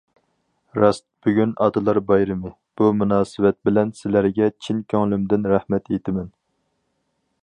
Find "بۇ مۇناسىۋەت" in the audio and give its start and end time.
2.81-3.59